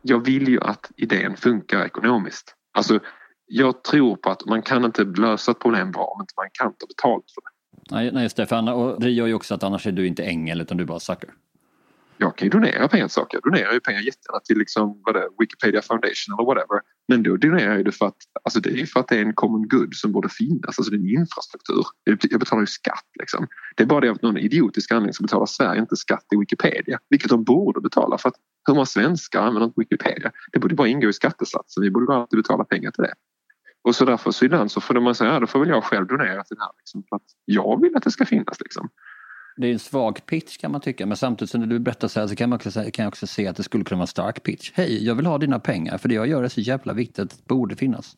[0.01, 2.55] jag vill ju att idén funkar ekonomiskt.
[2.73, 2.99] Alltså,
[3.45, 6.73] jag tror på att man kan inte lösa ett problem bra om inte man kan
[6.73, 7.49] ta betalt för det.
[7.95, 8.71] Nej, nej just det.
[8.73, 10.99] Och det gör ju också att annars är du inte ängel utan du är bara
[10.99, 11.29] sucker.
[12.23, 13.39] Jag kan ju donera pengar till saker.
[13.43, 16.81] Jag donerar ju pengar jättegärna till liksom, vad det, är, Wikipedia Foundation eller whatever.
[17.07, 19.33] Men då donerar jag det för att, alltså det är för att det är en
[19.33, 20.79] common good som borde finnas.
[20.79, 21.86] Alltså det är en infrastruktur.
[22.03, 23.47] Jag betalar ju skatt liksom.
[23.75, 26.99] Det är bara det av någon idiotisk anledning så betalar Sverige inte skatt i Wikipedia.
[27.09, 28.36] Vilket de borde betala för att
[28.67, 30.31] hur många svenskar använder inte Wikipedia?
[30.51, 31.83] Det borde bara ingå i skattesatsen.
[31.83, 33.13] Vi borde bara alltid betala pengar till det.
[33.83, 36.07] Och så därför så ibland så får man säga, ja, då får väl jag själv
[36.07, 36.71] donera till det här.
[36.77, 38.89] Liksom, för att jag vill att det ska finnas liksom.
[39.55, 42.19] Det är en svag pitch kan man tycka men samtidigt som när du berättar så
[42.19, 44.07] här så kan, man också, kan jag också se att det skulle kunna vara en
[44.07, 44.71] stark pitch.
[44.73, 47.29] Hej, jag vill ha dina pengar för det jag gör är så jävla viktigt att
[47.29, 48.17] det borde finnas.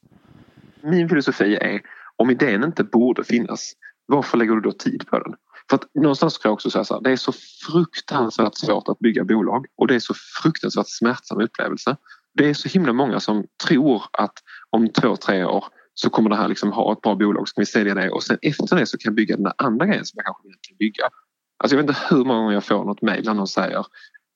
[0.81, 1.81] Min filosofi är
[2.15, 3.73] om idén inte borde finnas,
[4.05, 5.35] varför lägger du då tid på den?
[5.69, 7.33] För att någonstans kan jag också säga så här, det är så
[7.71, 11.97] fruktansvärt svårt att bygga bolag och det är så fruktansvärt smärtsam upplevelse.
[12.33, 14.33] Det är så himla många som tror att
[14.69, 17.61] om två, tre år så kommer det här liksom ha ett bra bolag, så kan
[17.61, 20.05] vi sälja det och sen efter det så kan jag bygga den där andra grejen
[20.05, 21.09] som jag kanske egentligen bygga.
[21.57, 23.85] Alltså jag vet inte hur många gånger jag får något mejl där någon säger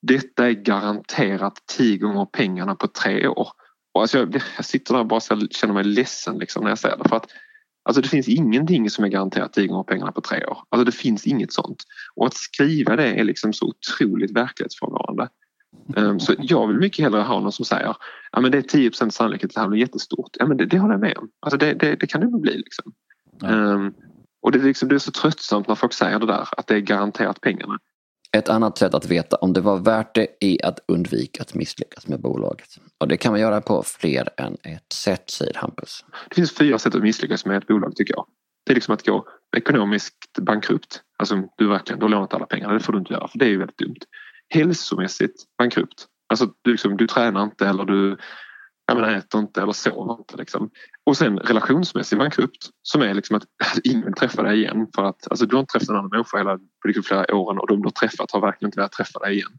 [0.01, 3.47] detta är garanterat tio gånger pengarna på tre år.
[3.93, 5.19] Och alltså jag, jag sitter där och bara
[5.51, 7.09] känner mig ledsen liksom när jag säger det.
[7.09, 7.27] För att,
[7.83, 10.57] alltså det finns ingenting som är garanterat tio gånger pengarna på tre år.
[10.69, 11.83] Alltså det finns inget sånt.
[12.15, 15.29] Och att skriva det är liksom så otroligt verklighetsfrånvarande.
[15.95, 17.95] Um, så jag vill mycket hellre ha någon som säger
[18.31, 20.29] ja men det är 10 sannolikhet att det här blir jättestort.
[20.39, 21.29] Ja men det, det håller jag med om.
[21.39, 22.93] Alltså det, det, det kan det bli liksom.
[23.43, 23.93] Um,
[24.41, 26.75] och det är, liksom, det är så tröttsamt när folk säger det där att det
[26.75, 27.79] är garanterat pengarna.
[28.31, 32.07] Ett annat sätt att veta om det var värt det är att undvika att misslyckas
[32.07, 32.67] med bolaget.
[32.97, 36.05] Och det kan man göra på fler än ett sätt, säger Hampus.
[36.29, 38.25] Det finns fyra sätt att misslyckas med ett bolag tycker jag.
[38.65, 39.25] Det är liksom att gå
[39.57, 41.01] ekonomiskt bankrupt.
[41.17, 43.45] Alltså du verkligen, du har lånat alla pengarna, det får du inte göra för det
[43.45, 43.99] är ju väldigt dumt.
[44.49, 46.05] Hälsomässigt bankrupt.
[46.29, 48.17] Alltså du, liksom, du tränar inte eller du
[48.89, 50.37] jag menar, äter inte eller sover inte.
[50.37, 50.69] Liksom.
[51.05, 53.43] Och sen relationsmässig bankrupt som är liksom att
[53.83, 56.57] ingen träffar dig igen för att alltså, du har inte träffat en annan människa hela,
[56.57, 59.33] på liksom flera åren och de du har träffat har verkligen inte velat träffa dig
[59.33, 59.51] igen.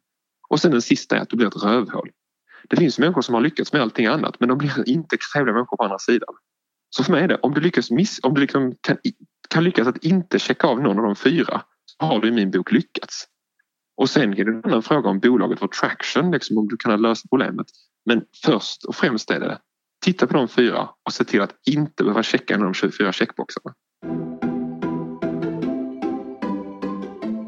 [0.49, 2.11] Och sen den sista är att du blir ett rövhål.
[2.69, 5.77] Det finns människor som har lyckats med allting annat men de blir inte trevliga människor
[5.77, 6.35] på andra sidan.
[6.91, 8.97] Så för mig är det, om du lyckas, miss, om du liksom kan,
[9.49, 12.51] kan lyckas att inte checka av någon av de fyra så har du i min
[12.51, 13.27] bok lyckats.
[13.97, 17.03] Och sen är det en annan fråga om bolaget får traction, liksom om du kan
[17.03, 17.67] lösa problemet.
[18.07, 19.59] Men först och främst är det
[20.05, 23.13] Titta på de fyra och se till att inte behöva checka en av de 24
[23.13, 23.75] checkboxarna.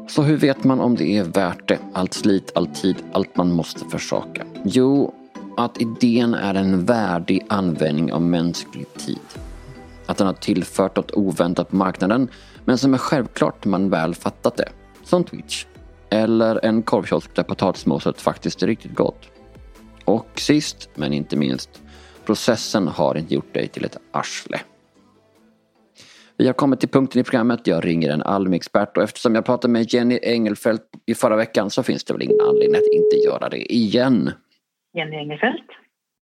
[0.09, 1.79] Så hur vet man om det är värt det?
[1.93, 4.45] Allt slit, all tid, allt man måste försaka?
[4.65, 5.13] Jo,
[5.57, 9.19] att idén är en värdig användning av mänsklig tid.
[10.05, 12.29] Att den har tillfört något oväntat på marknaden,
[12.65, 14.69] men som är självklart när man väl fattat det.
[15.03, 15.65] Som Twitch.
[16.09, 19.32] Eller en korvkiosk där potatismoset faktiskt är riktigt gott.
[20.05, 21.83] Och sist, men inte minst,
[22.25, 24.59] processen har inte gjort dig till ett arsle.
[26.37, 29.71] Vi har kommit till punkten i programmet jag ringer en Almi-expert och eftersom jag pratade
[29.71, 33.49] med Jenny Engelfelt i förra veckan så finns det väl ingen anledning att inte göra
[33.49, 34.31] det igen.
[34.97, 35.67] Jenny Engelfelt.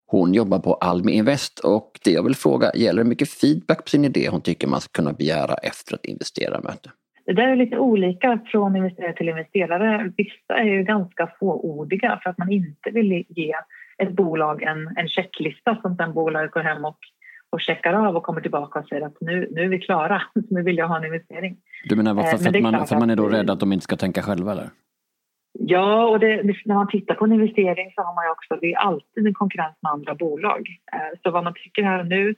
[0.07, 3.89] Hon jobbar på Almi Invest och det jag vill fråga gäller hur mycket feedback på
[3.89, 6.91] sin idé hon tycker man ska kunna begära efter ett investerarmöte.
[7.29, 10.11] Det där är lite olika från investerare till investerare.
[10.17, 13.53] Vissa är ju ganska fåordiga för att man inte vill ge
[13.97, 16.97] ett bolag en, en checklista som sen bolaget går hem och
[17.51, 20.63] och checkar av och kommer tillbaka och säger att nu, nu är vi klara, nu
[20.63, 21.57] vill jag ha en investering.
[21.89, 22.33] Du menar varför?
[22.33, 24.51] Eh, för, att man, för man är då rädd att de inte ska tänka själva
[24.51, 24.69] eller?
[25.59, 28.73] Ja, och det, när man tittar på en investering så har man ju också, det
[28.73, 30.67] är alltid en konkurrens med andra bolag.
[30.93, 32.35] Eh, så vad man tycker här och nu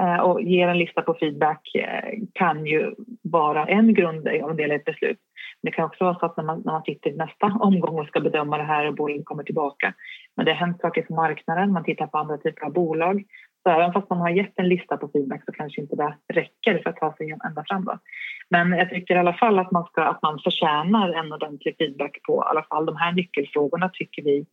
[0.00, 4.56] Eh, och ger en lista på feedback eh, kan ju vara en grund av en
[4.56, 5.18] del i ett beslut.
[5.62, 8.06] Det kan också vara så att när man, när man tittar i nästa omgång och
[8.06, 9.94] ska bedöma det här och bolaget kommer tillbaka.
[10.36, 13.24] Men det har hänt saker på marknaden, man tittar på andra typer av bolag
[13.62, 16.82] så även fast man har gett en lista på feedback så kanske inte det räcker
[16.82, 17.84] för att ta sig ända fram.
[17.84, 17.98] Då.
[18.50, 22.18] Men jag tycker i alla fall att man, ska, att man förtjänar en ordentlig feedback
[22.26, 24.46] på i alla fall de här nyckelfrågorna tycker vi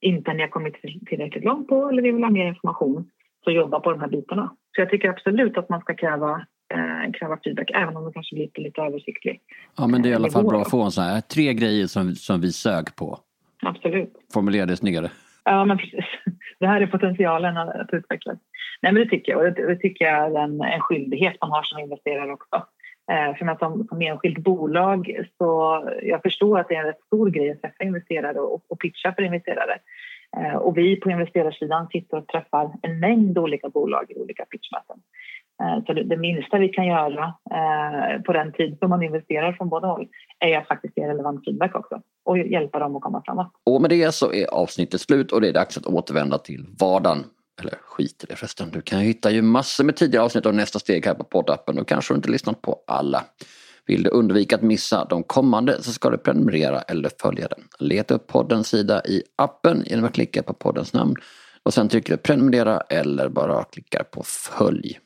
[0.00, 3.10] inte ni har kommit tillräckligt långt på eller vi vill ha mer information.
[3.44, 4.54] Så jobba på de här bitarna.
[4.74, 8.34] Så jag tycker absolut att man ska kräva eh, kräva feedback även om det kanske
[8.34, 9.40] blir lite, lite översiktlig.
[9.76, 11.86] Ja men det är i alla fall bra att få en sån här tre grejer
[11.86, 13.18] som, som vi sög på.
[13.62, 14.12] Absolut.
[14.34, 15.10] Formulera det snyggare.
[15.44, 16.04] Ja men precis.
[16.58, 18.38] Det här är potentialen att utvecklas.
[18.82, 19.46] Nej, men det tycker jag.
[19.46, 22.56] Och det, det tycker jag är en, en skyldighet man har som investerare också.
[23.12, 27.30] Eh, för som, som enskilt bolag så jag förstår att det är en rätt stor
[27.30, 29.78] grej att träffa investerare och, och pitcha för investerare.
[30.36, 34.96] Eh, och vi på investerarsidan sitter och träffar en mängd olika bolag i olika pitchmöten.
[35.62, 39.68] Eh, så det, minsta vi kan göra eh, på den tid som man investerar från
[39.68, 43.52] båda håll är att faktiskt ge relevant feedback också och hjälpa dem att komma framåt.
[43.66, 47.24] Och med det så är avsnittet slut och det är dags att återvända till vardagen.
[47.60, 48.70] Eller skit i det förresten.
[48.70, 51.88] Du kan hitta ju massor med tidigare avsnitt av nästa steg här på poddappen och
[51.88, 53.24] kanske du inte lyssnat på alla.
[53.86, 57.64] Vill du undvika att missa de kommande så ska du prenumerera eller följa den.
[57.78, 61.16] Leta upp poddens sida i appen genom att klicka på poddens namn
[61.62, 64.98] och sen trycker du prenumerera eller bara klickar på följ.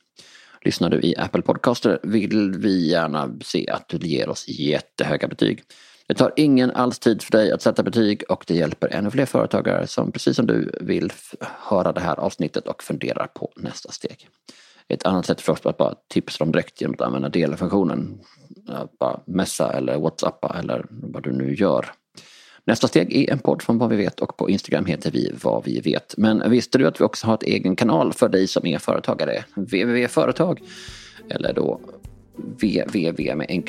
[0.65, 5.63] Lyssnar du i Apple Podcaster vill vi gärna se att du ger oss jättehöga betyg.
[6.07, 9.27] Det tar ingen alls tid för dig att sätta betyg och det hjälper ännu fler
[9.27, 14.29] företagare som precis som du vill höra det här avsnittet och funderar på nästa steg.
[14.89, 18.21] Ett annat sätt för oss att bara tipsa dem direkt genom att använda delfunktionen.
[19.01, 21.87] Bara messa eller whatsappa eller vad du nu gör.
[22.67, 25.65] Nästa steg är en podd från Vad vi vet och på Instagram heter vi Vad
[25.65, 26.15] vi vet.
[26.17, 29.45] Men visste du att vi också har ett egen kanal för dig som är företagare?
[29.55, 30.61] www.företag
[31.29, 31.81] eller då
[32.37, 33.65] www med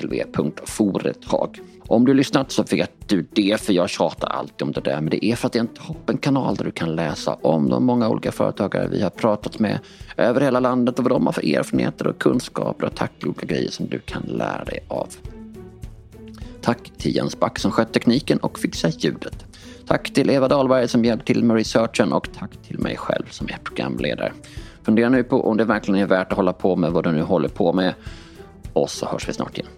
[1.88, 5.02] Om du lyssnat så vet du det, för jag tjatar alltid om det där.
[5.02, 7.86] Men det är för att det är en toppenkanal där du kan läsa om de
[7.86, 9.80] många olika företagare vi har pratat med
[10.18, 13.88] över hela landet och vad de har för erfarenheter och kunskaper och taktiska grejer som
[13.88, 15.08] du kan lära dig av.
[16.62, 19.46] Tack till Jens Back som skött tekniken och fixat ljudet.
[19.88, 23.48] Tack till Eva Dahlberg som hjälpt till med researchen och tack till mig själv som
[23.48, 24.32] är programledare.
[24.84, 27.22] Fundera nu på om det verkligen är värt att hålla på med vad du nu
[27.22, 27.94] håller på med.
[28.76, 29.70] Och så hörs vi snart igen.